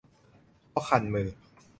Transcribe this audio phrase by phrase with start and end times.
[0.71, 1.27] เพราะคันมือ